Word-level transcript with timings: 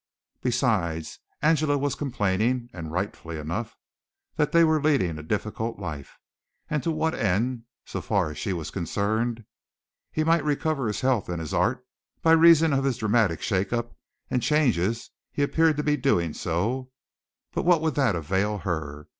Besides, 0.41 1.19
Angela 1.43 1.77
was 1.77 1.93
complaining, 1.93 2.71
and 2.73 2.91
rightfully 2.91 3.37
enough, 3.37 3.77
that 4.35 4.51
they 4.51 4.63
were 4.63 4.81
leading 4.81 5.19
a 5.19 5.21
difficult 5.21 5.77
life 5.77 6.17
and 6.71 6.81
to 6.81 6.89
what 6.89 7.13
end, 7.13 7.65
so 7.85 8.01
far 8.01 8.31
as 8.31 8.39
she 8.39 8.51
was 8.51 8.71
concerned? 8.71 9.45
He 10.11 10.23
might 10.23 10.43
recover 10.43 10.87
his 10.87 11.01
health 11.01 11.29
and 11.29 11.39
his 11.39 11.53
art 11.53 11.85
(by 12.23 12.31
reason 12.31 12.73
of 12.73 12.83
his 12.83 12.97
dramatic 12.97 13.43
shake 13.43 13.71
up 13.71 13.95
and 14.27 14.41
changes 14.41 15.11
he 15.31 15.43
appeared 15.43 15.77
to 15.77 15.83
be 15.83 15.97
doing 15.97 16.33
so), 16.33 16.89
but 17.53 17.63
what 17.63 17.79
would 17.79 17.93
that 17.93 18.15
avail 18.15 18.57
her? 18.57 19.07